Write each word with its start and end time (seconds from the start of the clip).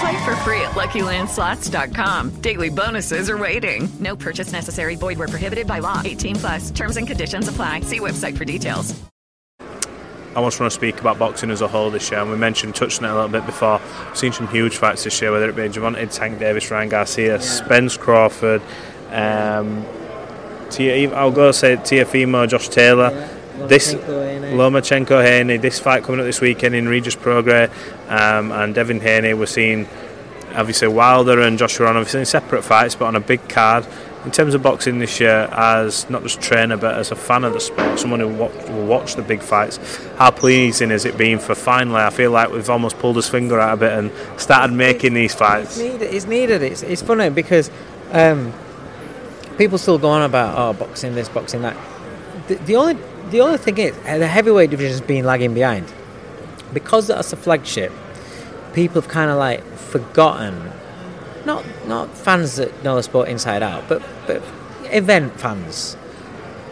Play 0.00 0.24
for 0.24 0.34
free 0.36 0.60
at 0.60 0.72
LuckyLandSlots.com. 0.72 2.30
Daily 2.40 2.70
bonuses 2.70 3.28
are 3.28 3.38
waiting. 3.38 3.88
No 4.00 4.16
purchase 4.16 4.52
necessary. 4.52 4.96
Void 4.96 5.18
where 5.18 5.28
prohibited 5.28 5.66
by 5.66 5.80
law. 5.80 6.00
18 6.04 6.36
plus. 6.36 6.70
Terms 6.70 6.96
and 6.96 7.06
conditions 7.06 7.48
apply. 7.48 7.80
See 7.80 8.00
website 8.00 8.36
for 8.36 8.44
details. 8.44 8.94
I 10.36 10.42
just 10.42 10.58
want 10.58 10.72
to 10.72 10.74
speak 10.74 11.00
about 11.00 11.16
boxing 11.20 11.52
as 11.52 11.60
a 11.60 11.68
whole 11.68 11.90
this 11.90 12.10
year, 12.10 12.18
and 12.18 12.28
we 12.28 12.36
mentioned 12.36 12.74
touching 12.74 13.04
it 13.04 13.10
a 13.10 13.14
little 13.14 13.28
bit 13.28 13.46
before. 13.46 13.80
We've 14.06 14.16
seen 14.16 14.32
some 14.32 14.48
huge 14.48 14.76
fights 14.76 15.04
this 15.04 15.22
year, 15.22 15.30
whether 15.30 15.48
it 15.48 15.54
be 15.54 15.62
Gervonta 15.62 16.12
Tank 16.12 16.40
Davis, 16.40 16.72
Ryan 16.72 16.88
Garcia, 16.88 17.40
Spence 17.40 17.96
Crawford, 17.96 18.60
um, 19.10 19.86
Tia, 20.70 21.14
I'll 21.14 21.30
go 21.30 21.52
say 21.52 21.76
Teofimo, 21.76 22.48
Josh 22.48 22.68
Taylor. 22.68 23.10
This 23.54 23.94
Lomachenko 23.94 25.22
Haney, 25.22 25.58
this 25.58 25.78
fight 25.78 26.02
coming 26.02 26.20
up 26.20 26.26
this 26.26 26.40
weekend 26.40 26.74
in 26.74 26.88
Regis 26.88 27.14
Prograis, 27.14 27.70
um, 28.08 28.50
and 28.50 28.74
Devin 28.74 29.00
Haney. 29.00 29.32
We're 29.32 29.46
seeing 29.46 29.86
obviously 30.54 30.88
Wilder 30.88 31.40
and 31.40 31.56
Joshua 31.56 31.86
on 31.86 31.96
obviously 31.96 32.20
in 32.20 32.26
separate 32.26 32.62
fights, 32.62 32.96
but 32.96 33.06
on 33.06 33.16
a 33.16 33.20
big 33.20 33.48
card. 33.48 33.86
In 34.24 34.30
terms 34.30 34.54
of 34.54 34.62
boxing 34.62 34.98
this 34.98 35.20
year, 35.20 35.48
as 35.52 36.08
not 36.08 36.22
just 36.22 36.40
trainer 36.40 36.78
but 36.78 36.94
as 36.94 37.10
a 37.12 37.16
fan 37.16 37.44
of 37.44 37.52
the 37.52 37.60
sport, 37.60 38.00
someone 38.00 38.20
who 38.20 38.28
watch, 38.28 38.54
will 38.68 38.86
watch 38.86 39.16
the 39.16 39.22
big 39.22 39.42
fights, 39.42 39.78
how 40.16 40.30
pleasing 40.30 40.90
has 40.90 41.04
it 41.04 41.18
been 41.18 41.38
for 41.38 41.54
finally? 41.54 42.00
I 42.00 42.10
feel 42.10 42.30
like 42.30 42.50
we've 42.50 42.70
almost 42.70 42.98
pulled 42.98 43.16
his 43.16 43.28
finger 43.28 43.60
out 43.60 43.74
a 43.74 43.76
bit 43.76 43.92
and 43.92 44.10
started 44.40 44.74
making 44.74 45.14
these 45.14 45.34
fights. 45.34 45.78
It's 45.78 45.92
needed. 45.92 46.14
It's, 46.14 46.26
needed. 46.26 46.62
it's, 46.62 46.82
it's 46.82 47.02
funny 47.02 47.28
because 47.28 47.70
um, 48.12 48.52
people 49.58 49.78
still 49.78 49.98
go 49.98 50.08
on 50.08 50.22
about 50.22 50.56
oh 50.56 50.72
boxing 50.72 51.14
this, 51.14 51.28
boxing 51.28 51.62
that. 51.62 51.76
The, 52.48 52.54
the 52.54 52.76
only 52.76 52.96
the 53.34 53.40
only 53.40 53.58
thing 53.58 53.76
is 53.78 53.96
uh, 54.06 54.16
the 54.18 54.28
heavyweight 54.28 54.70
division 54.70 54.92
has 54.92 55.00
been 55.00 55.24
lagging 55.24 55.54
behind 55.54 55.92
because 56.72 57.08
that's 57.08 57.32
a 57.32 57.36
flagship. 57.36 57.92
People 58.74 59.00
have 59.00 59.10
kind 59.10 59.28
of 59.28 59.36
like 59.38 59.60
forgotten 59.74 60.70
not 61.44 61.64
not 61.88 62.16
fans 62.16 62.54
that 62.56 62.84
know 62.84 62.94
the 62.94 63.02
sport 63.02 63.28
inside 63.28 63.60
out, 63.60 63.88
but 63.88 64.00
but 64.28 64.40
event 64.92 65.40
fans. 65.40 65.96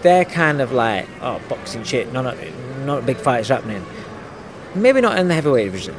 They're 0.03 0.25
kind 0.25 0.61
of 0.61 0.71
like, 0.71 1.09
oh, 1.21 1.41
boxing 1.49 1.83
shit, 1.83 2.12
not 2.12 2.37
not 2.84 3.06
big 3.06 3.17
fights 3.17 3.49
happening. 3.49 3.84
Maybe 4.77 5.00
not 5.00 5.19
in 5.19 5.27
the 5.27 5.34
heavyweight 5.34 5.65
division, 5.65 5.97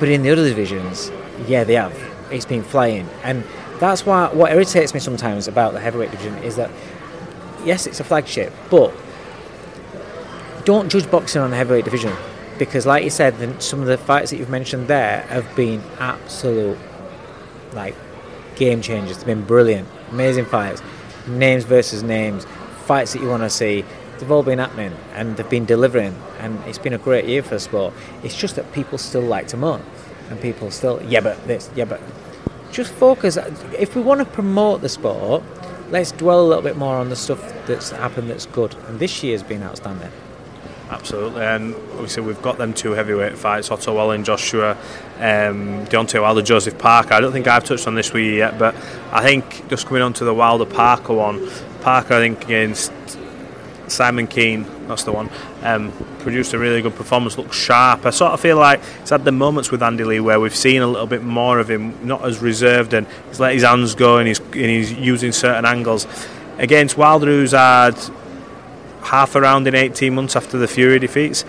but 0.00 0.08
in 0.08 0.22
the 0.22 0.30
other 0.30 0.48
divisions, 0.48 1.12
yeah, 1.46 1.62
they 1.62 1.74
have. 1.74 1.96
It's 2.32 2.46
been 2.46 2.64
flying, 2.64 3.08
and 3.22 3.44
that's 3.78 4.04
why 4.04 4.26
what 4.32 4.50
irritates 4.50 4.92
me 4.92 4.98
sometimes 4.98 5.46
about 5.46 5.72
the 5.72 5.78
heavyweight 5.78 6.10
division 6.10 6.36
is 6.38 6.56
that 6.56 6.70
yes, 7.68 7.86
it's 7.86 8.00
a 8.00 8.04
flagship, 8.04 8.52
but 8.70 8.92
don't 10.64 10.88
judge 10.88 11.08
boxing 11.10 11.42
on 11.42 11.50
the 11.50 11.56
heavyweight 11.56 11.84
division 11.84 12.12
because, 12.58 12.86
like 12.86 13.04
you 13.04 13.10
said, 13.10 13.38
the, 13.38 13.60
some 13.60 13.80
of 13.80 13.86
the 13.86 13.98
fights 13.98 14.30
that 14.30 14.38
you've 14.38 14.48
mentioned 14.48 14.88
there 14.88 15.20
have 15.28 15.54
been 15.54 15.82
absolute 15.98 16.78
like 17.74 17.94
game 18.56 18.80
changers. 18.80 19.18
They've 19.18 19.26
been 19.26 19.44
brilliant, 19.44 19.86
amazing 20.10 20.46
fights, 20.46 20.82
names 21.26 21.64
versus 21.64 22.02
names, 22.02 22.46
fights 22.86 23.12
that 23.12 23.22
you 23.22 23.28
want 23.28 23.42
to 23.42 23.50
see. 23.50 23.84
They've 24.18 24.30
all 24.30 24.42
been 24.42 24.58
happening 24.58 24.94
and 25.14 25.36
they've 25.36 25.48
been 25.48 25.66
delivering, 25.66 26.16
and 26.40 26.58
it's 26.64 26.78
been 26.78 26.94
a 26.94 26.98
great 26.98 27.26
year 27.26 27.42
for 27.42 27.50
the 27.50 27.60
sport. 27.60 27.92
It's 28.24 28.34
just 28.34 28.56
that 28.56 28.72
people 28.72 28.98
still 28.98 29.22
like 29.22 29.46
to 29.48 29.56
moan, 29.58 29.82
and 30.30 30.40
people 30.40 30.70
still, 30.70 31.00
yeah, 31.02 31.20
but 31.20 31.46
this, 31.46 31.70
yeah, 31.76 31.84
but 31.84 32.00
just 32.72 32.92
focus. 32.94 33.36
If 33.78 33.94
we 33.94 34.00
want 34.02 34.20
to 34.20 34.26
promote 34.26 34.80
the 34.80 34.88
sport, 34.88 35.42
let's 35.90 36.12
dwell 36.12 36.40
a 36.40 36.46
little 36.46 36.62
bit 36.62 36.76
more 36.76 36.96
on 36.96 37.08
the 37.08 37.16
stuff 37.16 37.40
that's 37.66 37.90
happened 37.90 38.30
that's 38.30 38.46
good. 38.46 38.74
And 38.86 38.98
this 38.98 39.22
year's 39.22 39.42
been 39.42 39.62
outstanding. 39.62 40.10
Absolutely, 40.90 41.42
and 41.42 41.74
obviously 41.92 42.22
we've 42.22 42.40
got 42.40 42.56
them 42.56 42.72
two 42.72 42.92
heavyweight 42.92 43.36
fights: 43.36 43.70
Otto 43.70 43.94
Wallin, 43.94 44.24
Joshua, 44.24 44.70
um, 45.18 45.84
Deontay 45.86 46.22
Wilder, 46.22 46.40
Joseph 46.40 46.78
Parker. 46.78 47.12
I 47.12 47.20
don't 47.20 47.32
think 47.32 47.46
I've 47.46 47.64
touched 47.64 47.86
on 47.86 47.94
this 47.94 48.12
with 48.12 48.22
you 48.22 48.32
yet, 48.32 48.58
but 48.58 48.74
I 49.12 49.22
think 49.22 49.68
just 49.68 49.86
coming 49.86 50.02
on 50.02 50.14
to 50.14 50.24
the 50.24 50.32
Wilder 50.32 50.64
Parker 50.64 51.12
one, 51.12 51.46
Parker 51.82 52.14
I 52.14 52.20
think 52.20 52.42
against 52.44 52.90
Simon 53.90 54.26
Kean, 54.26 54.66
that's 54.86 55.04
the 55.04 55.12
one, 55.12 55.30
um, 55.62 55.92
produced 56.20 56.52
a 56.52 56.58
really 56.58 56.82
good 56.82 56.94
performance. 56.94 57.38
Looks 57.38 57.56
sharp. 57.56 58.06
I 58.06 58.10
sort 58.10 58.32
of 58.32 58.40
feel 58.40 58.56
like 58.56 58.80
he's 59.00 59.10
had 59.10 59.24
the 59.24 59.32
moments 59.32 59.70
with 59.70 59.82
Andy 59.82 60.04
Lee 60.04 60.20
where 60.20 60.40
we've 60.40 60.54
seen 60.54 60.82
a 60.82 60.86
little 60.86 61.06
bit 61.06 61.22
more 61.22 61.58
of 61.58 61.70
him, 61.70 62.06
not 62.06 62.24
as 62.24 62.38
reserved, 62.38 62.92
and 62.94 63.06
he's 63.28 63.40
let 63.40 63.54
his 63.54 63.62
hands 63.62 63.94
go 63.94 64.18
and 64.18 64.28
he's 64.28 64.40
and 64.40 64.54
he's 64.54 64.92
using 64.92 65.32
certain 65.32 65.64
angles. 65.64 66.06
Against 66.58 66.96
Wilder, 66.96 67.26
who's 67.26 67.52
had 67.52 67.96
half 69.02 69.34
a 69.34 69.40
round 69.40 69.66
in 69.66 69.74
18 69.74 70.14
months 70.14 70.36
after 70.36 70.58
the 70.58 70.68
Fury 70.68 70.98
defeats. 70.98 71.44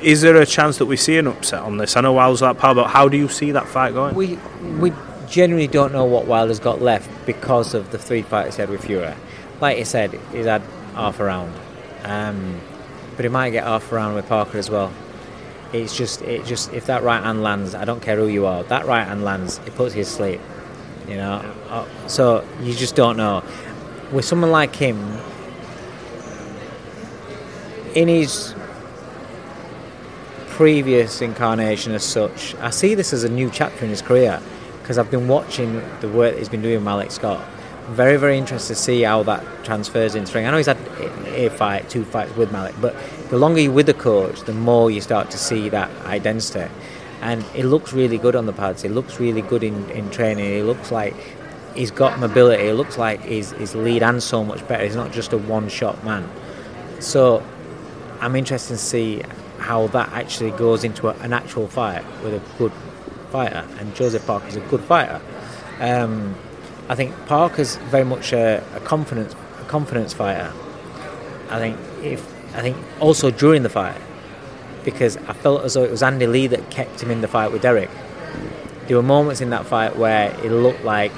Is 0.00 0.20
there 0.22 0.36
a 0.36 0.46
chance 0.46 0.78
that 0.78 0.86
we 0.86 0.96
see 0.96 1.16
an 1.16 1.26
upset 1.26 1.60
on 1.60 1.76
this? 1.76 1.96
I 1.96 2.00
know 2.00 2.12
Wilder's 2.12 2.40
that 2.40 2.58
power, 2.58 2.74
but 2.74 2.88
how 2.88 3.08
do 3.08 3.16
you 3.16 3.28
see 3.28 3.52
that 3.52 3.68
fight 3.68 3.92
going? 3.92 4.14
We 4.14 4.38
we 4.78 4.92
generally 5.28 5.66
don't 5.66 5.92
know 5.92 6.04
what 6.04 6.26
Wilder's 6.26 6.60
got 6.60 6.82
left 6.82 7.10
because 7.26 7.74
of 7.74 7.90
the 7.90 7.98
three 7.98 8.22
fights 8.22 8.56
he 8.56 8.62
had 8.62 8.70
with 8.70 8.84
Fury. 8.84 9.14
Like 9.60 9.78
you 9.78 9.84
said, 9.84 10.18
he's 10.32 10.46
had 10.46 10.62
half 10.94 11.20
a 11.20 11.24
round, 11.24 11.54
um, 12.04 12.60
but 13.16 13.24
he 13.24 13.28
might 13.28 13.50
get 13.50 13.64
half 13.64 13.90
a 13.92 13.94
round 13.94 14.14
with 14.14 14.28
Parker 14.28 14.58
as 14.58 14.70
well. 14.70 14.92
It's 15.72 15.96
just 15.96 16.22
it 16.22 16.44
just 16.44 16.72
if 16.72 16.86
that 16.86 17.02
right 17.02 17.22
hand 17.22 17.42
lands, 17.42 17.74
I 17.74 17.84
don't 17.84 18.02
care 18.02 18.16
who 18.16 18.28
you 18.28 18.46
are, 18.46 18.62
that 18.64 18.86
right 18.86 19.06
hand 19.06 19.24
lands, 19.24 19.58
it 19.66 19.74
puts 19.74 19.94
you 19.94 20.04
to 20.04 20.10
sleep. 20.10 20.40
You 21.08 21.16
know, 21.16 21.54
uh, 21.68 21.86
so 22.06 22.46
you 22.60 22.74
just 22.74 22.94
don't 22.94 23.16
know. 23.16 23.42
With 24.12 24.24
someone 24.24 24.50
like 24.50 24.76
him, 24.76 24.98
in 27.94 28.08
his 28.08 28.54
previous 30.48 31.22
incarnation 31.22 31.92
as 31.92 32.04
such, 32.04 32.54
I 32.56 32.70
see 32.70 32.94
this 32.94 33.12
as 33.12 33.24
a 33.24 33.28
new 33.28 33.50
chapter 33.50 33.84
in 33.84 33.90
his 33.90 34.02
career 34.02 34.40
because 34.82 34.98
I've 34.98 35.10
been 35.10 35.28
watching 35.28 35.82
the 36.00 36.08
work 36.08 36.34
that 36.34 36.38
he's 36.38 36.48
been 36.48 36.62
doing 36.62 36.76
with 36.76 36.84
Malik 36.84 37.10
Scott. 37.10 37.44
Very, 37.88 38.16
very 38.16 38.38
interested 38.38 38.74
to 38.74 38.80
see 38.80 39.02
how 39.02 39.22
that 39.24 39.44
transfers 39.64 40.14
into 40.14 40.32
ring. 40.34 40.46
I 40.46 40.50
know 40.50 40.56
he's 40.56 40.66
had 40.66 40.78
a 41.26 41.48
fight, 41.50 41.88
two 41.88 42.04
fights 42.04 42.34
with 42.36 42.52
Malik, 42.52 42.74
but 42.80 42.94
the 43.30 43.38
longer 43.38 43.60
you're 43.60 43.72
with 43.72 43.86
the 43.86 43.94
coach, 43.94 44.40
the 44.42 44.52
more 44.52 44.90
you 44.90 45.00
start 45.00 45.30
to 45.30 45.38
see 45.38 45.68
that 45.68 45.90
identity. 46.06 46.72
And 47.20 47.44
it 47.54 47.64
looks 47.64 47.92
really 47.92 48.18
good 48.18 48.34
on 48.34 48.46
the 48.46 48.52
pads. 48.52 48.84
It 48.84 48.90
looks 48.90 49.20
really 49.20 49.42
good 49.42 49.62
in, 49.62 49.88
in 49.90 50.10
training. 50.10 50.44
It 50.44 50.64
looks 50.64 50.90
like 50.90 51.14
he's 51.74 51.90
got 51.90 52.18
mobility. 52.18 52.64
It 52.64 52.74
looks 52.74 52.98
like 52.98 53.20
his, 53.20 53.52
his 53.52 53.74
lead 53.74 54.02
and 54.02 54.22
so 54.22 54.44
much 54.44 54.66
better. 54.66 54.84
He's 54.84 54.96
not 54.96 55.12
just 55.12 55.32
a 55.32 55.38
one 55.38 55.68
shot 55.68 56.02
man. 56.04 56.28
So 57.00 57.42
I'm 58.20 58.34
interested 58.34 58.74
to 58.74 58.78
see 58.78 59.22
how 59.58 59.86
that 59.88 60.08
actually 60.12 60.50
goes 60.52 60.82
into 60.82 61.08
a, 61.08 61.12
an 61.20 61.32
actual 61.32 61.68
fight 61.68 62.04
with 62.22 62.34
a 62.34 62.58
good 62.58 62.72
fighter. 63.30 63.66
And 63.78 63.94
Joseph 63.94 64.26
Parker 64.26 64.48
is 64.48 64.56
a 64.56 64.60
good 64.60 64.80
fighter. 64.82 65.20
Um, 65.80 66.34
I 66.88 66.94
think 66.94 67.14
Parker's 67.26 67.76
very 67.76 68.04
much 68.04 68.32
a, 68.32 68.64
a 68.74 68.80
confidence 68.80 69.34
a 69.60 69.64
confidence 69.64 70.12
fighter, 70.12 70.52
I 71.54 71.58
think 71.58 71.76
if 72.02 72.20
I 72.56 72.60
think 72.60 72.76
also 73.00 73.30
during 73.30 73.62
the 73.62 73.68
fight 73.68 73.96
because 74.84 75.16
I 75.16 75.32
felt 75.32 75.62
as 75.64 75.74
though 75.74 75.84
it 75.84 75.90
was 75.90 76.02
Andy 76.02 76.26
Lee 76.26 76.46
that 76.48 76.70
kept 76.70 77.00
him 77.02 77.10
in 77.10 77.20
the 77.20 77.28
fight 77.28 77.52
with 77.52 77.62
Derek. 77.62 77.90
There 78.88 78.96
were 78.96 79.02
moments 79.02 79.40
in 79.40 79.50
that 79.50 79.64
fight 79.64 79.96
where 79.96 80.30
it 80.44 80.50
looked 80.50 80.82
like 80.84 81.12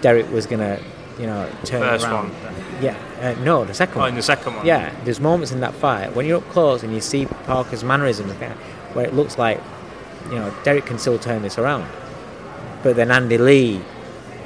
Derek 0.00 0.30
was 0.32 0.46
gonna, 0.46 0.80
you 1.18 1.26
know, 1.26 1.46
turn 1.64 1.82
First 1.82 2.06
around. 2.06 2.30
one. 2.30 2.82
Yeah, 2.82 2.96
uh, 3.20 3.34
no, 3.44 3.64
the 3.64 3.74
second 3.74 3.96
Oh, 3.98 4.00
one. 4.00 4.08
in 4.10 4.14
the 4.14 4.22
second 4.22 4.56
one. 4.56 4.64
Yeah, 4.66 4.92
there's 5.04 5.20
moments 5.20 5.52
in 5.52 5.60
that 5.60 5.74
fight 5.74 6.14
when 6.16 6.24
you're 6.26 6.38
up 6.38 6.48
close 6.50 6.82
and 6.82 6.92
you 6.94 7.00
see 7.02 7.26
Parker's 7.44 7.84
mannerisms 7.84 8.32
where 8.94 9.04
it 9.06 9.14
looks 9.14 9.36
like, 9.38 9.60
you 10.30 10.36
know, 10.36 10.52
Derek 10.64 10.86
can 10.86 10.98
still 10.98 11.18
turn 11.18 11.42
this 11.42 11.58
around. 11.58 11.86
But 12.82 12.96
then 12.96 13.10
Andy 13.10 13.36
Lee, 13.38 13.80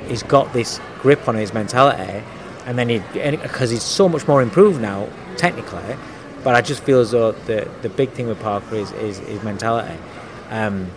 he's 0.09 0.23
got 0.25 0.53
this 0.53 0.81
grip 1.01 1.29
on 1.29 1.35
his 1.37 1.53
mentality, 1.55 2.23
and 2.67 2.79
then 2.79 2.89
he, 2.89 2.99
because 3.37 3.71
he's 3.71 3.83
so 3.83 4.09
much 4.09 4.27
more 4.29 4.43
improved 4.43 4.81
now, 4.81 5.09
technically, 5.37 5.97
but 6.45 6.55
I 6.55 6.61
just 6.61 6.83
feel 6.83 7.01
as 7.01 7.11
though 7.11 7.33
the, 7.33 7.69
the 7.83 7.89
big 7.89 8.11
thing 8.11 8.27
with 8.29 8.41
Parker 8.41 8.77
is, 8.77 8.93
is 8.93 9.19
his 9.19 9.43
mentality. 9.43 9.99
Um, 10.51 10.91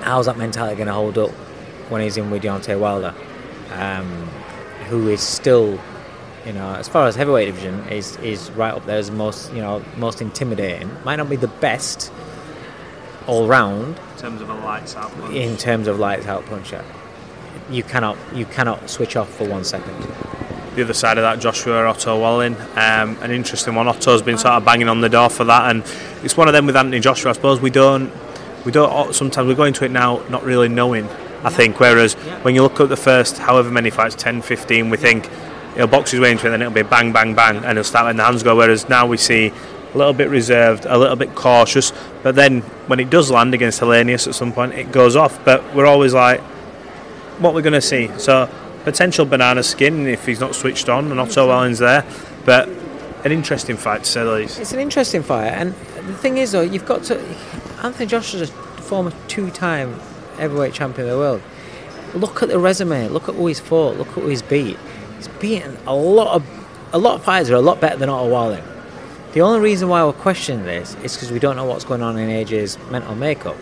how's 0.00 0.26
that 0.26 0.36
mentality 0.36 0.76
going 0.76 0.88
to 0.88 0.92
hold 0.92 1.16
up 1.18 1.30
when 1.90 2.02
he's 2.02 2.16
in 2.16 2.30
with 2.30 2.42
Deontay 2.42 2.78
Wilder, 2.78 3.14
um, 3.72 4.06
who 4.88 5.08
is 5.08 5.20
still, 5.20 5.78
you 6.44 6.52
know, 6.52 6.74
as 6.74 6.88
far 6.88 7.06
as 7.06 7.14
heavyweight 7.16 7.46
division, 7.46 7.88
is 7.88 8.16
is 8.18 8.50
right 8.52 8.74
up 8.74 8.84
there 8.86 8.98
as 8.98 9.10
most, 9.10 9.52
you 9.52 9.60
know, 9.60 9.82
most 9.96 10.20
intimidating. 10.20 10.90
Might 11.04 11.16
not 11.16 11.30
be 11.30 11.36
the 11.36 11.48
best 11.48 12.12
all 13.26 13.46
round 13.46 13.98
In 13.98 14.18
terms 14.18 14.40
of 14.42 14.50
a 14.50 14.54
lights 14.54 14.96
out 14.96 15.10
punch. 15.12 15.34
in 15.34 15.56
terms 15.56 15.88
of 15.88 15.98
lights 15.98 16.26
out 16.26 16.44
puncher. 16.46 16.84
You 17.70 17.82
cannot 17.82 18.18
you 18.34 18.44
cannot 18.44 18.90
switch 18.90 19.16
off 19.16 19.30
for 19.30 19.48
one 19.48 19.64
second. 19.64 19.94
The 20.74 20.82
other 20.82 20.94
side 20.94 21.18
of 21.18 21.22
that, 21.22 21.40
Joshua 21.40 21.86
Otto 21.86 22.18
Wallin. 22.18 22.56
Um, 22.74 23.16
an 23.22 23.30
interesting 23.30 23.74
one. 23.74 23.86
Otto's 23.86 24.22
been 24.22 24.38
sort 24.38 24.54
of 24.54 24.64
banging 24.64 24.88
on 24.88 25.00
the 25.00 25.08
door 25.08 25.30
for 25.30 25.44
that, 25.44 25.70
and 25.70 25.84
it's 26.24 26.36
one 26.36 26.48
of 26.48 26.52
them 26.52 26.66
with 26.66 26.76
Anthony 26.76 27.00
Joshua. 27.00 27.30
I 27.30 27.34
suppose 27.34 27.60
we 27.60 27.70
don't, 27.70 28.12
we 28.64 28.72
don't. 28.72 29.14
Sometimes 29.14 29.46
we 29.46 29.54
go 29.54 29.64
into 29.64 29.84
it 29.84 29.90
now 29.90 30.22
not 30.28 30.42
really 30.42 30.68
knowing. 30.68 31.08
I 31.44 31.50
think. 31.50 31.78
Whereas 31.78 32.14
when 32.42 32.54
you 32.54 32.62
look 32.62 32.80
at 32.80 32.88
the 32.88 32.96
first, 32.96 33.38
however 33.38 33.70
many 33.70 33.90
fights, 33.90 34.14
10, 34.14 34.42
15, 34.42 34.88
we 34.88 34.96
think 34.96 35.28
he'll 35.76 35.86
box 35.86 36.10
his 36.10 36.20
way 36.20 36.32
into 36.32 36.46
it, 36.46 36.50
then 36.50 36.62
it'll 36.62 36.72
be 36.72 36.82
bang, 36.82 37.12
bang, 37.12 37.34
bang, 37.34 37.58
and 37.64 37.76
he'll 37.76 37.84
start 37.84 38.06
letting 38.06 38.16
the 38.16 38.24
hands 38.24 38.42
go. 38.42 38.56
Whereas 38.56 38.88
now 38.88 39.06
we 39.06 39.18
see 39.18 39.52
a 39.92 39.98
little 39.98 40.14
bit 40.14 40.30
reserved, 40.30 40.86
a 40.86 40.96
little 40.96 41.16
bit 41.16 41.34
cautious, 41.34 41.92
but 42.22 42.34
then 42.34 42.62
when 42.88 42.98
it 42.98 43.10
does 43.10 43.30
land 43.30 43.54
against 43.54 43.80
Helenius 43.80 44.26
at 44.26 44.34
some 44.34 44.52
point, 44.52 44.72
it 44.72 44.90
goes 44.90 45.16
off. 45.16 45.44
But 45.44 45.74
we're 45.74 45.86
always 45.86 46.14
like, 46.14 46.40
what 47.40 47.54
we're 47.54 47.62
going 47.62 47.74
to 47.74 47.80
see. 47.80 48.10
So 48.18 48.48
potential 48.84 49.24
banana 49.24 49.62
skin 49.62 50.06
if 50.06 50.26
he's 50.26 50.40
not 50.40 50.54
switched 50.54 50.88
on, 50.88 51.10
and 51.10 51.18
Otto 51.18 51.48
Wallin's 51.48 51.78
there. 51.78 52.04
But 52.44 52.68
an 53.24 53.32
interesting 53.32 53.76
fight 53.76 54.04
to 54.04 54.10
say 54.10 54.22
the 54.22 54.32
least. 54.32 54.60
It's 54.60 54.72
an 54.72 54.80
interesting 54.80 55.22
fight, 55.22 55.48
and 55.48 55.72
the 55.72 56.14
thing 56.14 56.36
is, 56.36 56.52
though, 56.52 56.60
you've 56.60 56.86
got 56.86 57.02
to. 57.04 57.18
Anthony 57.82 58.06
Joshua's 58.06 58.50
a 58.50 58.52
former 58.82 59.12
two-time 59.28 59.98
heavyweight 60.36 60.74
champion 60.74 61.08
of 61.08 61.12
the 61.12 61.18
world. 61.18 61.42
Look 62.14 62.42
at 62.42 62.48
the 62.48 62.58
resume. 62.58 63.08
Look 63.08 63.28
at 63.28 63.34
who 63.34 63.46
he's 63.46 63.60
fought. 63.60 63.96
Look 63.96 64.08
at 64.08 64.14
who 64.14 64.28
he's 64.28 64.42
beat. 64.42 64.78
He's 65.16 65.28
beaten 65.28 65.76
a 65.86 65.94
lot 65.94 66.34
of 66.34 66.46
a 66.92 66.98
lot 66.98 67.16
of 67.16 67.24
fighters 67.24 67.50
are 67.50 67.56
a 67.56 67.60
lot 67.60 67.80
better 67.80 67.96
than 67.96 68.08
Otto 68.08 68.30
Wallin. 68.30 68.62
The 69.32 69.40
only 69.40 69.58
reason 69.58 69.88
why 69.88 70.04
we're 70.04 70.12
questioning 70.12 70.64
this 70.64 70.94
is 71.02 71.14
because 71.14 71.32
we 71.32 71.40
don't 71.40 71.56
know 71.56 71.64
what's 71.64 71.84
going 71.84 72.02
on 72.02 72.16
in 72.16 72.28
AJ's 72.28 72.78
mental 72.88 73.16
makeup. 73.16 73.56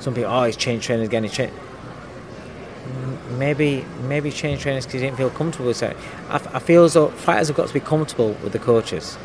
Some 0.00 0.14
people, 0.14 0.30
oh, 0.30 0.44
he's 0.44 0.56
changed 0.56 0.86
trainers 0.86 1.06
again. 1.06 1.24
He's 1.24 1.32
changed. 1.32 1.54
Maybe, 3.30 3.84
maybe 4.02 4.30
he's 4.30 4.38
changed 4.38 4.62
trainers 4.62 4.86
because 4.86 5.00
he 5.00 5.06
didn't 5.06 5.16
feel 5.18 5.30
comfortable 5.30 5.66
with 5.66 5.82
it. 5.82 5.96
I, 6.28 6.36
I 6.36 6.58
feel 6.60 6.84
as 6.84 6.94
though 6.94 7.08
fighters 7.08 7.48
have 7.48 7.56
got 7.56 7.68
to 7.68 7.74
be 7.74 7.80
comfortable 7.80 8.34
with 8.42 8.52
the 8.52 8.58
coaches. 8.58 9.18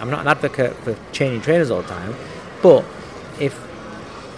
I'm 0.00 0.10
not 0.10 0.20
an 0.22 0.28
advocate 0.28 0.74
for 0.76 0.96
changing 1.12 1.42
trainers 1.42 1.70
all 1.70 1.82
the 1.82 1.88
time, 1.88 2.14
but 2.62 2.84
if 3.40 3.58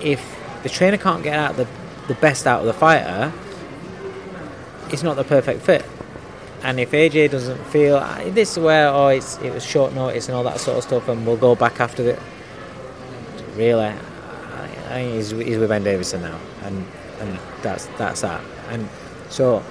if 0.01 0.39
the 0.63 0.69
trainer 0.69 0.99
can't 0.99 1.23
get 1.23 1.35
out 1.37 1.57
the 1.57 1.67
the 2.09 2.15
best 2.15 2.47
out 2.47 2.61
of 2.61 2.67
the 2.67 2.73
fighter, 2.73 3.33
it's 4.91 5.03
not 5.03 5.17
the 5.17 5.25
perfect 5.25 5.62
fit. 5.62 5.85
And 6.62 6.79
if 6.81 6.93
AJ 6.93 7.31
doesn't 7.31 7.65
feel 7.67 7.97
"Ah, 7.97 8.23
this 8.27 8.53
is 8.53 8.59
where 8.59 8.89
oh 8.89 9.09
it's 9.09 9.39
it 9.39 9.53
was 9.53 9.65
short 9.65 9.95
notice 9.95 10.29
and 10.29 10.37
all 10.37 10.45
that 10.45 10.61
sort 10.61 10.77
of 10.79 10.85
stuff, 10.85 11.09
and 11.09 11.27
we'll 11.27 11.37
go 11.37 11.55
back 11.55 11.81
after 11.81 12.03
it. 12.11 12.19
really, 13.55 13.85
I, 13.87 13.97
I 14.91 15.03
he's, 15.03 15.31
he's 15.31 15.59
with 15.59 15.69
Ben 15.69 15.83
Davison 15.85 16.23
now, 16.23 16.39
and 16.62 16.87
and 17.21 17.39
that's 17.62 17.87
that's 17.99 18.21
that. 18.21 18.43
And 18.69 18.89
so 19.28 19.62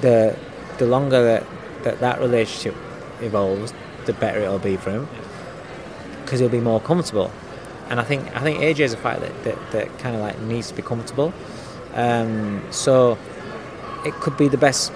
the 0.00 0.36
the 0.78 0.86
longer 0.86 1.22
that 1.22 1.46
that, 1.84 2.00
that 2.00 2.20
relationship 2.20 2.74
evolves, 3.20 3.72
the 4.06 4.12
better 4.14 4.40
it'll 4.40 4.58
be 4.58 4.76
for 4.76 4.90
him 4.90 5.08
because 6.24 6.40
he'll 6.40 6.48
be 6.48 6.60
more 6.60 6.80
comfortable. 6.80 7.30
And 7.88 8.00
I 8.00 8.02
think 8.02 8.34
I 8.34 8.40
think 8.40 8.60
AJ 8.60 8.80
is 8.80 8.92
a 8.94 8.96
fighter 8.96 9.20
that, 9.20 9.44
that, 9.44 9.70
that 9.72 9.98
kind 9.98 10.16
of 10.16 10.22
like 10.22 10.40
needs 10.40 10.68
to 10.68 10.74
be 10.74 10.82
comfortable. 10.82 11.32
Um, 11.94 12.64
so 12.70 13.18
it 14.04 14.14
could 14.14 14.36
be 14.36 14.48
the 14.48 14.58
best, 14.58 14.92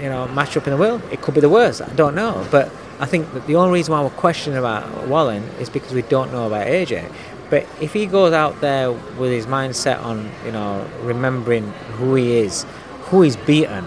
you 0.00 0.08
know, 0.08 0.26
matchup 0.28 0.64
in 0.66 0.70
the 0.70 0.76
world. 0.76 1.02
It 1.10 1.20
could 1.20 1.34
be 1.34 1.40
the 1.40 1.48
worst. 1.48 1.82
I 1.82 1.92
don't 1.94 2.14
know. 2.14 2.46
But 2.50 2.70
I 2.98 3.06
think 3.06 3.32
that 3.34 3.46
the 3.46 3.56
only 3.56 3.74
reason 3.74 3.92
why 3.92 4.02
we're 4.02 4.10
questioning 4.10 4.58
about 4.58 5.08
Wallin 5.08 5.42
is 5.60 5.68
because 5.68 5.92
we 5.92 6.02
don't 6.02 6.32
know 6.32 6.46
about 6.46 6.66
AJ. 6.66 7.12
But 7.50 7.66
if 7.80 7.92
he 7.92 8.06
goes 8.06 8.32
out 8.32 8.60
there 8.60 8.90
with 8.90 9.30
his 9.30 9.46
mindset 9.46 10.02
on, 10.02 10.30
you 10.44 10.52
know, 10.52 10.88
remembering 11.02 11.70
who 11.98 12.14
he 12.14 12.38
is, 12.38 12.64
who 13.06 13.22
he's 13.22 13.36
beaten, 13.36 13.84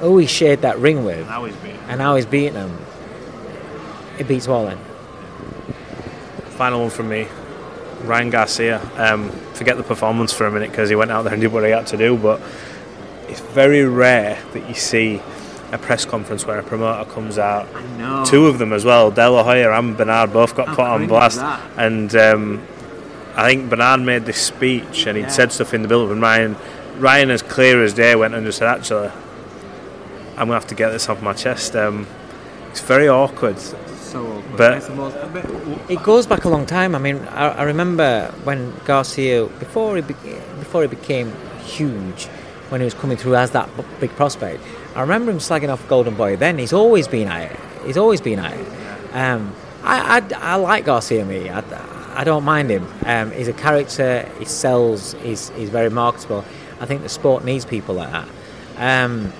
who 0.00 0.18
he 0.18 0.26
shared 0.26 0.62
that 0.62 0.78
ring 0.78 1.04
with, 1.04 1.26
Now 1.28 1.44
he's 1.44 1.56
beat. 1.56 1.74
and 1.88 2.00
how 2.00 2.16
he's 2.16 2.26
beaten 2.26 2.56
him, 2.56 2.78
it 4.18 4.28
beats 4.28 4.46
Wallin. 4.48 4.78
Final 6.50 6.80
one 6.80 6.90
from 6.90 7.08
me. 7.08 7.26
Ryan 8.04 8.30
Garcia. 8.30 8.80
Um, 8.96 9.30
forget 9.54 9.76
the 9.76 9.82
performance 9.82 10.32
for 10.32 10.46
a 10.46 10.50
minute 10.50 10.70
because 10.70 10.88
he 10.88 10.96
went 10.96 11.10
out 11.10 11.22
there 11.22 11.32
and 11.32 11.40
did 11.42 11.52
what 11.52 11.64
he 11.64 11.70
had 11.70 11.86
to 11.88 11.96
do, 11.96 12.16
but 12.16 12.40
it's 13.28 13.40
very 13.40 13.84
rare 13.84 14.42
that 14.52 14.68
you 14.68 14.74
see 14.74 15.22
a 15.70 15.78
press 15.78 16.04
conference 16.04 16.44
where 16.46 16.58
a 16.58 16.62
promoter 16.62 17.08
comes 17.10 17.38
out. 17.38 17.66
Two 18.26 18.46
of 18.46 18.58
them 18.58 18.72
as 18.72 18.84
well. 18.84 19.10
De 19.10 19.26
La 19.30 19.42
Hoya 19.42 19.72
and 19.72 19.96
Bernard 19.96 20.32
both 20.32 20.54
got 20.54 20.66
put 20.68 20.80
on 20.80 21.06
blast. 21.06 21.38
And 21.78 22.14
um, 22.16 22.62
I 23.34 23.48
think 23.48 23.70
Bernard 23.70 24.00
made 24.00 24.26
this 24.26 24.42
speech 24.42 25.06
and 25.06 25.16
he'd 25.16 25.30
said 25.32 25.50
stuff 25.52 25.72
in 25.72 25.80
the 25.82 25.88
build-up, 25.88 26.10
and 26.12 26.20
Ryan, 26.20 26.56
Ryan, 26.98 27.30
as 27.30 27.42
clear 27.42 27.82
as 27.82 27.94
day, 27.94 28.14
went 28.14 28.34
and 28.34 28.44
just 28.46 28.58
said, 28.58 28.68
actually, 28.68 29.08
I'm 30.30 30.36
going 30.36 30.48
to 30.48 30.54
have 30.54 30.66
to 30.68 30.74
get 30.74 30.90
this 30.90 31.08
off 31.08 31.22
my 31.22 31.32
chest. 31.32 31.74
Um, 31.76 32.06
it's 32.70 32.80
very 32.80 33.08
awkward. 33.08 33.56
But 34.56 34.82
It 35.90 36.02
goes 36.02 36.26
back 36.26 36.44
a 36.44 36.48
long 36.48 36.66
time. 36.66 36.94
I 36.94 36.98
mean, 36.98 37.16
I, 37.28 37.48
I 37.48 37.62
remember 37.62 38.32
when 38.44 38.74
Garcia, 38.84 39.46
before 39.46 39.96
he 39.96 40.02
be, 40.02 40.14
before 40.58 40.82
he 40.82 40.88
became 40.88 41.32
huge, 41.64 42.26
when 42.68 42.80
he 42.80 42.84
was 42.84 42.94
coming 42.94 43.16
through 43.16 43.36
as 43.36 43.50
that 43.52 43.74
b- 43.76 43.84
big 44.00 44.10
prospect, 44.10 44.62
I 44.94 45.00
remember 45.00 45.30
him 45.30 45.38
slagging 45.38 45.70
off 45.72 45.86
Golden 45.88 46.14
Boy. 46.14 46.36
Then 46.36 46.58
he's 46.58 46.72
always 46.74 47.08
been 47.08 47.28
at 47.28 47.52
it. 47.52 47.60
He's 47.86 47.96
always 47.96 48.20
been 48.20 48.38
at 48.38 48.52
it. 48.52 48.66
Um, 49.14 49.54
I, 49.82 50.20
I, 50.20 50.52
I 50.52 50.54
like 50.56 50.84
Garcia. 50.84 51.24
Me, 51.24 51.48
I, 51.48 51.62
I 52.14 52.24
don't 52.24 52.44
mind 52.44 52.68
him. 52.70 52.86
Um, 53.06 53.30
he's 53.32 53.48
a 53.48 53.52
character. 53.54 54.28
He 54.38 54.44
sells. 54.44 55.14
He's, 55.14 55.48
he's 55.50 55.70
very 55.70 55.88
marketable. 55.90 56.44
I 56.82 56.86
think 56.86 57.02
the 57.02 57.08
sport 57.08 57.44
needs 57.44 57.64
people 57.64 57.94
like 57.94 58.10
that. 58.10 58.28
Um, 58.76 59.32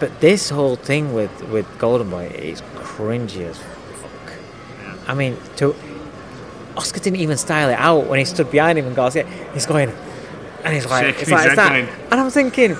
but 0.00 0.20
this 0.20 0.48
whole 0.48 0.76
thing 0.76 1.12
with, 1.12 1.42
with 1.48 1.66
Golden 1.78 2.08
Boy 2.08 2.26
is 2.28 2.62
cringy 2.74 3.42
as 3.42 3.58
fuck. 3.58 4.32
I 5.06 5.14
mean, 5.14 5.36
to 5.56 5.76
Oscar 6.74 7.00
didn't 7.00 7.20
even 7.20 7.36
style 7.36 7.68
it 7.68 7.78
out 7.78 8.06
when 8.06 8.18
he 8.18 8.24
stood 8.24 8.50
behind 8.50 8.78
him 8.78 8.86
and 8.86 8.96
Garcia. 8.96 9.26
He's 9.52 9.66
going, 9.66 9.92
and 10.64 10.74
he's 10.74 10.86
like, 10.86 11.20
it's 11.20 11.30
like 11.30 11.46
it's 11.46 11.56
that. 11.56 11.72
And 12.10 12.20
I'm 12.20 12.30
thinking, 12.30 12.76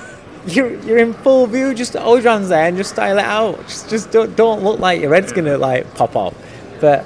you're 0.47 0.73
you're 0.81 0.97
in 0.97 1.13
full 1.13 1.45
view. 1.45 1.75
Just 1.75 1.93
Odran's 1.93 2.49
there 2.49 2.65
and 2.65 2.75
just 2.75 2.91
style 2.91 3.19
it 3.19 3.25
out. 3.25 3.59
Just 3.67 3.89
just 3.89 4.11
don't 4.11 4.35
don't 4.35 4.63
look 4.63 4.79
like 4.79 5.01
your 5.01 5.13
head's 5.13 5.31
gonna 5.31 5.57
like 5.57 5.93
pop 5.95 6.15
off. 6.15 6.33
But 6.79 7.05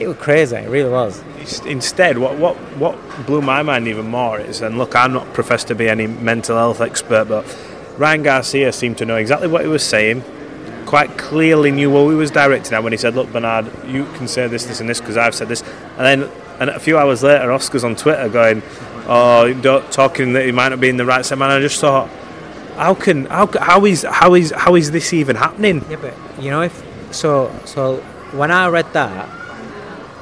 it 0.00 0.08
was 0.08 0.16
crazy. 0.18 0.56
It 0.56 0.68
really 0.68 0.90
was. 0.90 1.22
Instead, 1.66 2.18
what, 2.18 2.36
what, 2.38 2.56
what 2.78 2.98
blew 3.26 3.40
my 3.40 3.62
mind 3.62 3.88
even 3.88 4.06
more 4.06 4.38
is, 4.40 4.60
and 4.60 4.78
look, 4.78 4.94
I'm 4.94 5.12
not 5.12 5.32
professed 5.32 5.68
to 5.68 5.74
be 5.74 5.88
any 5.88 6.06
mental 6.06 6.56
health 6.56 6.80
expert, 6.80 7.28
but 7.28 7.44
Ryan 7.96 8.22
Garcia 8.22 8.72
seemed 8.72 8.98
to 8.98 9.04
know 9.04 9.16
exactly 9.16 9.48
what 9.48 9.62
he 9.62 9.68
was 9.68 9.84
saying, 9.84 10.22
quite 10.86 11.16
clearly 11.18 11.70
knew 11.70 11.90
what 11.90 12.08
he 12.08 12.14
was 12.14 12.30
directing 12.30 12.74
at 12.74 12.82
when 12.82 12.92
he 12.92 12.96
said, 12.96 13.14
Look, 13.14 13.32
Bernard, 13.32 13.70
you 13.86 14.04
can 14.14 14.28
say 14.28 14.46
this, 14.48 14.64
this, 14.64 14.80
and 14.80 14.88
this 14.88 15.00
because 15.00 15.16
I've 15.16 15.34
said 15.34 15.48
this. 15.48 15.62
And 15.96 16.22
then 16.22 16.30
and 16.58 16.70
a 16.70 16.80
few 16.80 16.96
hours 16.96 17.22
later, 17.22 17.52
Oscar's 17.52 17.84
on 17.84 17.96
Twitter 17.96 18.28
going, 18.28 18.62
Oh, 19.08 19.52
talking 19.90 20.32
that 20.32 20.46
he 20.46 20.52
might 20.52 20.70
not 20.70 20.80
be 20.80 20.88
in 20.88 20.96
the 20.96 21.04
right 21.04 21.24
set, 21.24 21.38
man. 21.38 21.50
I 21.50 21.60
just 21.60 21.80
thought, 21.80 22.08
how 22.76 22.94
can 22.94 23.26
how 23.26 23.46
how 23.60 23.84
is 23.84 24.04
how 24.08 24.34
is 24.34 24.50
how 24.50 24.74
is 24.74 24.90
this 24.90 25.12
even 25.12 25.36
happening? 25.36 25.84
Yeah, 25.88 25.96
but 25.96 26.14
you 26.38 26.50
know 26.50 26.62
if 26.62 26.84
so 27.14 27.50
so 27.64 27.98
when 28.32 28.50
I 28.50 28.68
read 28.68 28.92
that, 28.92 29.28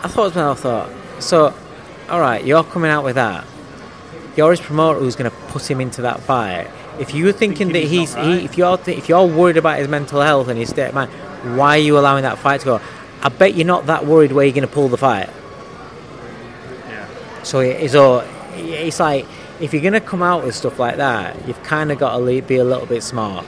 I 0.04 0.08
thought 0.08 0.34
to 0.34 0.38
myself, 0.38 0.58
I 0.58 0.62
thought 0.62 1.22
so. 1.22 1.54
All 2.10 2.20
right, 2.20 2.44
you're 2.44 2.62
coming 2.62 2.90
out 2.90 3.04
with 3.04 3.14
that. 3.14 3.46
You're 4.36 4.50
his 4.50 4.60
promoter 4.60 5.00
who's 5.00 5.16
going 5.16 5.30
to 5.30 5.36
put 5.48 5.68
him 5.70 5.80
into 5.80 6.02
that 6.02 6.20
fight. 6.20 6.68
If 6.98 7.14
you're 7.14 7.32
thinking, 7.32 7.68
Thinking 7.68 7.72
that 7.72 7.88
he's 7.88 8.10
he's, 8.10 8.14
right. 8.14 8.40
he, 8.40 8.44
if 8.44 8.58
you're 8.58 8.76
th- 8.76 8.98
if 8.98 9.08
you're 9.08 9.24
worried 9.26 9.56
about 9.56 9.78
his 9.78 9.88
mental 9.88 10.20
health 10.20 10.48
and 10.48 10.58
his 10.58 10.68
state 10.68 10.88
of 10.88 10.94
mind, 10.94 11.10
why 11.56 11.78
are 11.78 11.80
you 11.80 11.98
allowing 11.98 12.22
that 12.24 12.38
fight 12.38 12.60
to 12.60 12.66
go? 12.66 12.80
I 13.22 13.30
bet 13.30 13.54
you're 13.54 13.66
not 13.66 13.86
that 13.86 14.04
worried 14.04 14.32
where 14.32 14.44
you're 14.44 14.54
going 14.54 14.68
to 14.68 14.72
pull 14.74 14.88
the 14.88 14.98
fight. 14.98 15.30
Yeah. 16.86 17.08
So 17.42 17.60
it's 17.60 17.94
all, 17.94 18.22
it's 18.52 19.00
like 19.00 19.24
if 19.58 19.72
you're 19.72 19.82
going 19.82 19.94
to 19.94 20.00
come 20.02 20.22
out 20.22 20.44
with 20.44 20.54
stuff 20.54 20.78
like 20.78 20.96
that, 20.96 21.48
you've 21.48 21.62
kind 21.62 21.90
of 21.90 21.98
got 21.98 22.18
to 22.18 22.42
be 22.42 22.56
a 22.56 22.64
little 22.64 22.86
bit 22.86 23.02
smart 23.02 23.46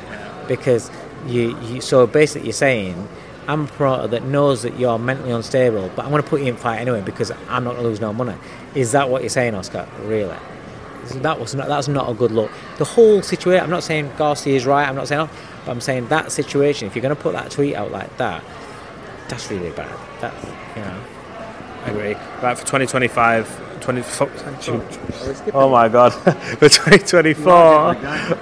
because 0.48 0.90
you, 1.26 1.58
you. 1.60 1.82
So 1.82 2.06
basically, 2.06 2.46
you're 2.46 2.54
saying. 2.54 3.06
I'm 3.48 3.64
a 3.64 3.66
promoter 3.66 4.08
that 4.08 4.24
knows 4.24 4.62
that 4.62 4.78
you're 4.78 4.98
mentally 4.98 5.30
unstable, 5.30 5.90
but 5.94 6.04
I'm 6.04 6.10
going 6.10 6.22
to 6.22 6.28
put 6.28 6.40
you 6.40 6.48
in 6.48 6.56
fight 6.56 6.80
anyway 6.80 7.00
because 7.00 7.30
I'm 7.48 7.64
not 7.64 7.72
going 7.72 7.82
to 7.82 7.88
lose 7.88 8.00
no 8.00 8.12
money. 8.12 8.34
Is 8.74 8.92
that 8.92 9.08
what 9.08 9.22
you're 9.22 9.30
saying, 9.30 9.54
Oscar? 9.54 9.88
Really? 10.02 10.36
That 11.16 11.38
was 11.38 11.54
not, 11.54 11.68
that's 11.68 11.86
not 11.86 12.10
a 12.10 12.14
good 12.14 12.32
look. 12.32 12.50
The 12.78 12.84
whole 12.84 13.22
situation. 13.22 13.62
I'm 13.62 13.70
not 13.70 13.84
saying 13.84 14.10
Garcia 14.18 14.56
is 14.56 14.66
right. 14.66 14.88
I'm 14.88 14.96
not 14.96 15.06
saying, 15.06 15.28
but 15.64 15.70
I'm 15.70 15.80
saying 15.80 16.08
that 16.08 16.32
situation. 16.32 16.88
If 16.88 16.96
you're 16.96 17.02
going 17.02 17.14
to 17.14 17.20
put 17.20 17.32
that 17.34 17.50
tweet 17.50 17.76
out 17.76 17.92
like 17.92 18.16
that, 18.16 18.42
that's 19.28 19.48
really 19.50 19.70
bad. 19.70 19.96
That 20.20 20.34
you 20.76 20.82
know. 20.82 21.00
I 21.84 21.90
agree. 21.90 22.14
Right, 22.42 22.58
for 22.58 22.66
2025, 22.66 23.80
20, 23.80 24.02
oh 25.52 25.70
my 25.70 25.88
god, 25.88 26.10
for 26.58 26.68
2024, 26.68 27.52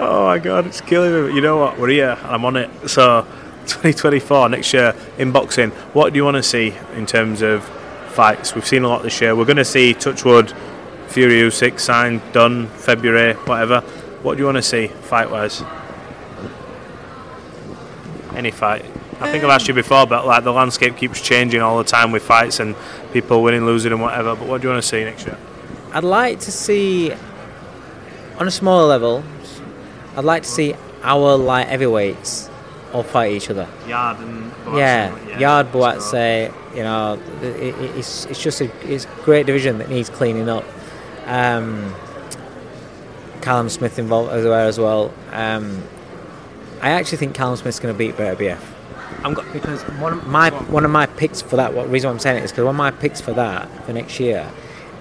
oh 0.00 0.24
my 0.24 0.38
god, 0.38 0.66
it's 0.66 0.80
killing 0.80 1.28
me. 1.28 1.34
You 1.34 1.42
know 1.42 1.58
what? 1.58 1.78
We're 1.78 1.88
here, 1.88 2.18
I'm 2.22 2.46
on 2.46 2.56
it. 2.56 2.70
So, 2.88 3.26
2024 3.64 4.48
next 4.48 4.72
year 4.72 4.94
in 5.18 5.32
boxing, 5.32 5.70
what 5.92 6.12
do 6.12 6.16
you 6.16 6.24
want 6.24 6.36
to 6.36 6.42
see 6.42 6.74
in 6.94 7.06
terms 7.06 7.42
of 7.42 7.64
fights? 8.08 8.54
We've 8.54 8.66
seen 8.66 8.84
a 8.84 8.88
lot 8.88 9.02
this 9.02 9.20
year. 9.20 9.34
We're 9.34 9.44
going 9.44 9.56
to 9.56 9.64
see 9.64 9.94
Touchwood, 9.94 10.52
Fury 11.08 11.34
Usyk 11.34 11.80
signed, 11.80 12.22
done, 12.32 12.68
February, 12.68 13.34
whatever. 13.34 13.80
What 14.22 14.34
do 14.34 14.40
you 14.40 14.46
want 14.46 14.56
to 14.56 14.62
see 14.62 14.86
fight 14.88 15.30
wise? 15.30 15.62
Any 18.34 18.50
fight. 18.50 18.84
I 19.20 19.30
think 19.30 19.44
I've 19.44 19.50
asked 19.50 19.68
you 19.68 19.74
before, 19.74 20.06
but 20.06 20.26
like 20.26 20.44
the 20.44 20.52
landscape 20.52 20.96
keeps 20.96 21.20
changing 21.20 21.62
all 21.62 21.78
the 21.78 21.84
time 21.84 22.10
with 22.10 22.22
fights 22.22 22.58
and 22.58 22.74
people 23.12 23.42
winning, 23.42 23.64
losing, 23.64 23.92
and 23.92 24.00
whatever. 24.00 24.34
But 24.34 24.48
what 24.48 24.60
do 24.60 24.66
you 24.66 24.72
want 24.72 24.82
to 24.82 24.88
see 24.88 25.04
next 25.04 25.26
year? 25.26 25.38
I'd 25.92 26.04
like 26.04 26.40
to 26.40 26.50
see, 26.50 27.12
on 28.38 28.48
a 28.48 28.50
smaller 28.50 28.86
level, 28.86 29.22
I'd 30.16 30.24
like 30.24 30.42
to 30.42 30.48
see 30.48 30.74
our 31.02 31.36
light 31.36 31.68
heavyweights 31.68 32.50
all 32.94 33.02
fight 33.02 33.32
each 33.32 33.50
other. 33.50 33.68
Yarde 33.86 34.20
and 34.20 34.52
Buatsi, 34.52 34.78
Yeah, 34.78 35.38
Yarde 35.38 35.72
Buatsi, 35.72 36.74
you 36.74 36.82
know, 36.82 37.20
it, 37.42 37.56
it, 37.56 37.96
it's 37.96 38.24
it's 38.26 38.42
just 38.42 38.60
a 38.60 38.70
it's 38.90 39.04
a 39.04 39.08
great 39.24 39.46
division 39.46 39.78
that 39.78 39.90
needs 39.90 40.08
cleaning 40.08 40.48
up. 40.48 40.64
Um, 41.26 41.94
Callum 43.42 43.68
Smith 43.68 43.98
involved 43.98 44.32
as 44.32 44.44
well 44.44 44.68
as 44.68 44.78
well. 44.78 45.12
Um, 45.32 45.82
I 46.80 46.90
actually 46.90 47.18
think 47.18 47.34
Callum 47.34 47.56
Smith's 47.56 47.80
going 47.80 47.94
to 47.94 47.98
beat. 47.98 48.16
I'm 49.22 49.34
got, 49.34 49.50
because 49.52 49.82
one 50.00 50.12
of 50.12 50.26
my 50.26 50.50
one 50.50 50.84
of 50.84 50.90
my 50.90 51.06
picks 51.06 51.42
for 51.42 51.56
that. 51.56 51.74
What 51.74 51.90
reason 51.90 52.10
I'm 52.10 52.18
saying 52.18 52.38
it 52.38 52.44
is 52.44 52.52
because 52.52 52.64
one 52.64 52.74
of 52.74 52.78
my 52.78 52.90
picks 52.90 53.20
for 53.20 53.32
that 53.32 53.68
for 53.84 53.92
next 53.92 54.20
year 54.20 54.50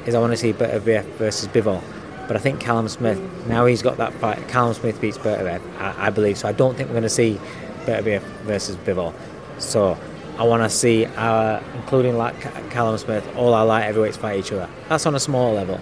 is 0.06 0.16
I 0.16 0.20
want 0.20 0.32
to 0.34 0.38
see 0.38 0.54
Beterbiev 0.54 1.04
versus 1.16 1.48
Bivol. 1.48 1.82
But 2.28 2.38
I 2.38 2.40
think 2.40 2.60
Callum 2.60 2.88
Smith 2.88 3.20
now 3.48 3.66
he's 3.66 3.82
got 3.82 3.98
that 3.98 4.14
fight. 4.14 4.48
Callum 4.48 4.74
Smith 4.74 5.00
beats 5.02 5.18
Beterbiev, 5.18 5.62
I, 5.78 6.08
I 6.08 6.10
believe. 6.10 6.38
So 6.38 6.48
I 6.48 6.54
don't 6.54 6.76
think 6.76 6.90
we're 6.90 6.94
going 6.94 7.04
to 7.04 7.10
see 7.10 7.40
Beterbiev 7.86 8.22
versus 8.44 8.76
Bivol. 8.78 9.14
So 9.60 9.98
I 10.38 10.44
want 10.44 10.64
to 10.64 10.70
see 10.70 11.06
our, 11.06 11.64
including 11.76 12.18
like 12.18 12.40
Callum 12.72 12.98
Smith, 12.98 13.28
all 13.36 13.54
our 13.54 13.66
light 13.66 13.84
heavyweights 13.84 14.18
fight 14.18 14.40
each 14.40 14.52
other. 14.52 14.70
That's 14.90 15.06
on 15.06 15.16
a 15.16 15.20
small 15.20 15.54
level. 15.54 15.80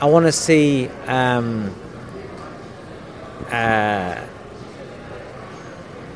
I 0.00 0.06
want 0.06 0.26
to 0.26 0.32
see. 0.32 0.88
Um, 1.06 1.74
uh, 3.50 4.24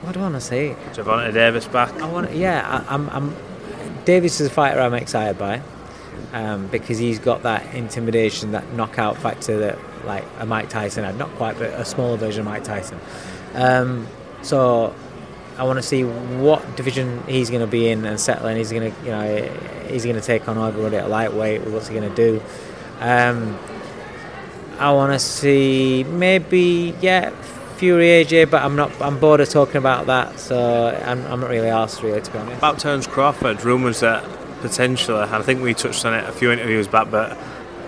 what 0.03 0.15
do 0.15 0.21
I 0.21 0.23
want 0.25 0.35
to 0.35 0.41
say? 0.41 0.77
Gervonta 0.93 1.33
Davis 1.33 1.67
back. 1.67 1.93
I 2.01 2.07
want, 2.07 2.33
yeah, 2.33 2.85
I, 2.89 2.95
I'm, 2.95 3.09
I'm. 3.11 3.37
Davis 4.05 4.41
is 4.41 4.49
a 4.49 4.51
fighter 4.51 4.81
I'm 4.81 4.95
excited 4.95 5.39
by, 5.39 5.63
um, 6.33 6.67
because 6.69 6.99
he's 6.99 7.19
got 7.19 7.43
that 7.45 7.75
intimidation, 7.75 8.53
that 8.53 8.73
knockout 8.73 9.17
factor 9.17 9.59
that 9.61 9.79
like 10.05 10.25
a 10.41 10.47
Mike 10.47 10.69
Tyson 10.69 11.05
had, 11.05 11.17
not 11.17 11.31
quite, 11.37 11.59
but 11.59 11.71
a 11.71 11.85
smaller 11.85 12.17
version 12.17 12.41
of 12.41 12.47
Mike 12.47 12.65
Tyson. 12.65 12.99
Um, 13.55 14.07
so 14.43 14.95
I 15.59 15.65
want 15.65 15.79
to 15.79 15.83
see 15.83 16.05
what 16.05 16.77
division 16.77 17.23
he's 17.27 17.51
going 17.51 17.61
to 17.61 17.67
be 17.67 17.89
in 17.89 18.05
and 18.05 18.19
settle 18.19 18.47
in. 18.47 18.57
He's 18.57 18.73
going 18.73 18.93
to, 18.93 19.05
you 19.05 19.11
know, 19.11 19.49
he's 19.89 20.05
going 20.05 20.17
to 20.17 20.23
take 20.23 20.49
on 20.49 20.57
everybody 20.59 20.97
at 20.97 21.11
lightweight. 21.11 21.67
What's 21.67 21.89
he 21.89 21.95
going 21.95 22.09
to 22.09 22.17
do? 22.17 22.43
Um, 23.01 23.59
I 24.79 24.93
want 24.93 25.13
to 25.13 25.19
see 25.19 26.05
maybe 26.05 26.95
yeah 27.01 27.31
Fury 27.77 28.07
AJ, 28.07 28.51
but 28.51 28.63
I'm 28.63 28.77
not. 28.77 28.93
I'm 29.01 29.19
bored 29.19 29.41
of 29.41 29.49
talking 29.49 29.77
about 29.77 30.07
that, 30.07 30.39
so 30.39 30.89
I'm, 31.05 31.25
I'm 31.27 31.41
not 31.41 31.51
really 31.51 31.69
asked 31.69 32.03
really 32.03 32.21
to 32.21 32.31
be 32.31 32.39
honest. 32.39 32.59
About 32.59 32.79
Terence 32.79 33.07
Crawford, 33.07 33.65
rumours 33.65 34.01
that 34.01 34.25
potentially, 34.61 35.21
I 35.21 35.43
think 35.43 35.63
we 35.63 35.75
touched 35.75 36.05
on 36.05 36.15
it 36.15 36.25
a 36.25 36.33
few 36.33 36.53
interviews 36.53 36.87
back, 36.87 37.11
but 37.11 37.37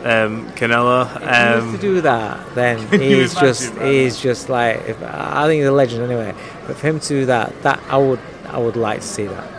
um, 0.05 0.47
Canelo. 0.53 1.07
If 1.17 1.23
he 1.23 1.27
was 1.27 1.65
Um, 1.65 1.73
to 1.73 1.79
do 1.79 2.01
that, 2.03 2.55
then 2.55 2.79
he's 3.01 3.35
just 3.35 3.75
he's 3.79 4.21
just 4.21 4.49
like 4.49 4.77
if, 4.89 5.03
I 5.03 5.47
think 5.47 5.61
he's 5.61 5.69
a 5.69 5.73
legend 5.73 6.03
anyway. 6.05 6.35
But 6.67 6.77
for 6.77 6.87
him 6.87 7.01
to 7.01 7.09
do 7.09 7.27
that, 7.27 7.63
that 7.63 7.81
I 7.89 7.97
would 7.97 8.21
I 8.49 8.59
would 8.59 8.77
like 8.77 9.01
to 9.01 9.07
see 9.07 9.27
that. 9.27 9.51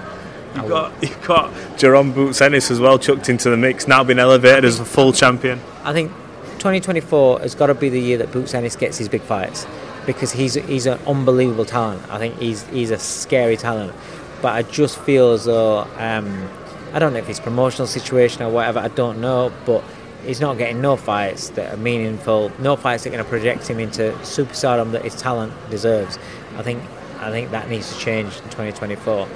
You've 0.55 0.69
got 0.69 0.93
you've 1.01 1.21
got 1.23 1.51
Jaron 1.77 2.13
Boots 2.13 2.39
Ennis 2.41 2.71
as 2.71 2.79
well 2.79 2.97
chucked 2.97 3.27
into 3.29 3.49
the 3.49 3.57
mix. 3.57 3.87
Now 3.87 4.03
been 4.03 4.19
elevated 4.19 4.63
as 4.65 4.79
a 4.79 4.85
full 4.85 5.11
champion. 5.11 5.59
I 5.83 5.91
think 5.93 6.11
2024 6.59 7.41
has 7.41 7.55
got 7.55 7.67
to 7.67 7.73
be 7.75 7.89
the 7.89 7.99
year 7.99 8.17
that 8.19 8.31
Boots 8.31 8.53
Ennis 8.53 8.75
gets 8.75 8.97
his 8.97 9.09
big 9.09 9.21
fights 9.21 9.67
because 10.05 10.31
he's 10.31 10.53
he's 10.53 10.85
an 10.85 10.99
unbelievable 11.07 11.65
talent. 11.65 12.01
I 12.09 12.17
think 12.19 12.37
he's 12.39 12.63
he's 12.67 12.91
a 12.91 12.97
scary 12.99 13.57
talent, 13.57 13.93
but 14.41 14.53
I 14.53 14.61
just 14.61 14.97
feel 14.99 15.31
as 15.33 15.45
though 15.45 15.87
um, 15.97 16.47
I 16.93 16.99
don't 16.99 17.11
know 17.13 17.19
if 17.19 17.29
it's 17.29 17.39
promotional 17.41 17.87
situation 17.87 18.41
or 18.43 18.49
whatever. 18.49 18.79
I 18.79 18.87
don't 18.87 19.19
know, 19.19 19.51
but 19.65 19.83
he's 20.25 20.41
not 20.41 20.57
getting 20.57 20.81
no 20.81 20.95
fights 20.97 21.49
that 21.51 21.73
are 21.73 21.77
meaningful. 21.77 22.51
No 22.59 22.75
fights 22.75 23.03
that 23.03 23.09
are 23.09 23.13
going 23.13 23.23
to 23.23 23.29
project 23.29 23.67
him 23.67 23.79
into 23.79 24.11
superstardom 24.21 24.91
that 24.91 25.03
his 25.03 25.15
talent 25.15 25.53
deserves. 25.69 26.17
I 26.57 26.63
think 26.63 26.83
I 27.19 27.31
think 27.31 27.51
that 27.51 27.69
needs 27.69 27.91
to 27.93 27.99
change 27.99 28.35
in 28.37 28.43
2024. 28.49 29.27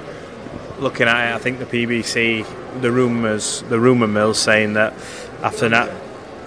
Looking 0.78 1.08
at 1.08 1.30
it, 1.30 1.34
I 1.34 1.38
think 1.38 1.58
the 1.58 1.66
PBC, 1.66 2.46
the 2.80 2.90
rumours, 2.92 3.62
the 3.68 3.78
rumour 3.80 4.06
mill 4.06 4.34
saying 4.34 4.74
that 4.74 4.92
after 5.42 5.68
that. 5.70 5.90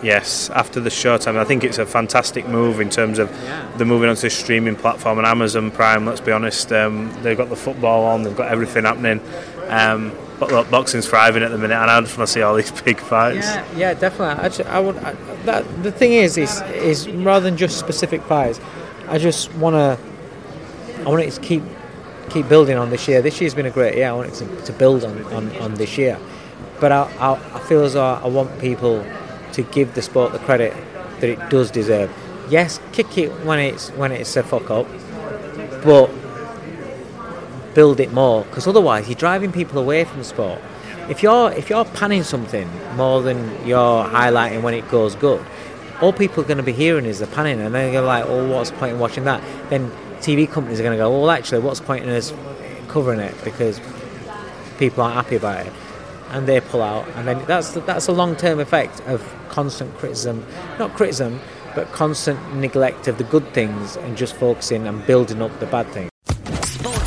Yes, 0.01 0.49
after 0.49 0.81
the 0.81 0.89
Showtime, 0.89 1.37
I 1.37 1.45
think 1.45 1.63
it's 1.63 1.77
a 1.77 1.85
fantastic 1.85 2.45
move 2.45 2.81
in 2.81 2.89
terms 2.89 3.19
of 3.19 3.31
Yeah. 3.31 3.61
the 3.77 3.85
moving 3.85 4.09
onto 4.09 4.23
this 4.23 4.37
streaming 4.37 4.75
platform 4.75 5.17
and 5.17 5.25
Amazon 5.25 5.71
Prime. 5.71 6.05
Let's 6.05 6.19
be 6.19 6.33
honest, 6.33 6.73
um, 6.73 7.09
they've 7.21 7.37
got 7.37 7.47
the 7.49 7.55
football 7.55 8.03
on, 8.07 8.23
they've 8.23 8.35
got 8.35 8.49
everything 8.51 8.83
happening. 8.83 9.21
Um, 9.69 10.11
but 10.11 10.22
look, 10.51 10.69
boxing's 10.69 11.07
thriving 11.07 11.43
at 11.43 11.51
the 11.51 11.57
minute, 11.57 11.75
and 11.75 11.89
I 11.89 11.99
just 12.01 12.17
want 12.17 12.27
to 12.27 12.33
see 12.33 12.41
all 12.41 12.55
these 12.55 12.71
big 12.83 12.99
fights. 12.99 13.47
Yeah, 13.47 13.75
yeah, 13.75 13.93
definitely. 13.93 14.43
Actually, 14.43 14.65
I 14.65 14.79
would. 14.79 14.97
I, 14.97 15.13
that 15.45 15.83
the 15.83 15.91
thing 15.91 16.13
is, 16.13 16.37
is 16.37 16.61
is 16.61 17.09
rather 17.09 17.43
than 17.43 17.57
just 17.57 17.77
specific 17.77 18.21
fights, 18.23 18.59
I 19.07 19.17
just 19.17 19.53
want 19.55 19.75
to. 19.75 19.97
I 21.05 21.09
want 21.09 21.23
it 21.23 21.31
to 21.31 21.41
keep 21.41 21.63
keep 22.29 22.47
building 22.47 22.77
on 22.77 22.89
this 22.89 23.07
year. 23.07 23.21
This 23.21 23.39
year's 23.41 23.53
been 23.53 23.65
a 23.65 23.71
great 23.71 23.95
year. 23.95 24.09
I 24.09 24.13
want 24.13 24.29
it 24.29 24.35
to, 24.35 24.65
to 24.65 24.73
build 24.73 25.03
on, 25.03 25.23
on, 25.33 25.55
on 25.57 25.73
this 25.75 25.97
year, 25.97 26.17
but 26.79 26.91
I, 26.91 27.03
I 27.19 27.33
I 27.55 27.59
feel 27.59 27.83
as 27.83 27.93
though 27.93 28.03
I 28.03 28.27
want 28.27 28.59
people 28.59 29.05
to 29.53 29.63
give 29.63 29.93
the 29.93 30.01
sport 30.01 30.31
the 30.31 30.39
credit 30.39 30.73
that 31.19 31.29
it 31.29 31.49
does 31.49 31.71
deserve. 31.71 32.11
Yes, 32.49 32.79
kick 32.91 33.17
it 33.17 33.31
when 33.45 33.59
it's 33.59 33.89
when 33.91 34.11
it's 34.11 34.35
a 34.35 34.43
fuck 34.43 34.69
up, 34.69 34.87
but 35.83 36.09
build 37.73 37.99
it 37.99 38.11
more 38.11 38.43
because 38.45 38.67
otherwise 38.67 39.07
you're 39.07 39.15
driving 39.15 39.51
people 39.51 39.79
away 39.79 40.03
from 40.05 40.23
sport. 40.23 40.59
If 41.09 41.21
you're 41.21 41.51
if 41.51 41.69
you're 41.69 41.85
panning 41.85 42.23
something 42.23 42.69
more 42.95 43.21
than 43.21 43.67
you're 43.67 44.05
highlighting 44.05 44.61
when 44.61 44.73
it 44.73 44.89
goes 44.89 45.15
good, 45.15 45.45
all 46.01 46.13
people 46.13 46.43
are 46.43 46.47
going 46.47 46.57
to 46.57 46.63
be 46.63 46.73
hearing 46.73 47.05
is 47.05 47.19
the 47.19 47.27
panning, 47.27 47.59
and 47.61 47.73
they're 47.73 47.91
going 47.91 48.03
to 48.03 48.07
like, 48.07 48.25
oh, 48.25 48.49
what's 48.49 48.69
the 48.69 48.77
point 48.77 48.93
in 48.93 48.99
watching 48.99 49.25
that? 49.25 49.41
Then 49.69 49.91
TV 50.19 50.49
companies 50.49 50.79
are 50.79 50.83
going 50.83 50.97
to 50.97 51.01
go, 51.03 51.11
well, 51.11 51.31
actually, 51.31 51.59
what's 51.59 51.79
the 51.79 51.85
point 51.85 52.03
in 52.03 52.09
us 52.09 52.33
covering 52.87 53.19
it 53.19 53.35
because 53.43 53.81
people 54.77 55.03
aren't 55.03 55.15
happy 55.15 55.35
about 55.35 55.65
it, 55.65 55.73
and 56.31 56.47
they 56.47 56.61
pull 56.61 56.81
out, 56.81 57.07
and 57.15 57.27
then 57.27 57.43
that's 57.45 57.71
that's 57.71 58.07
a 58.07 58.13
long 58.13 58.35
term 58.35 58.59
effect 58.59 59.01
of 59.01 59.21
constant 59.49 59.93
criticism, 59.97 60.45
not 60.79 60.93
criticism, 60.93 61.39
but 61.75 61.91
constant 61.91 62.55
neglect 62.55 63.07
of 63.07 63.17
the 63.17 63.23
good 63.25 63.47
things 63.53 63.97
and 63.97 64.17
just 64.17 64.35
focusing 64.35 64.87
and 64.87 65.05
building 65.05 65.41
up 65.41 65.57
the 65.59 65.65
bad 65.65 65.87
things. 65.87 66.12